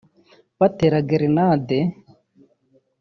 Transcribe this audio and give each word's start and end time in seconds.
batera 0.59 0.99
grenade 1.09 1.77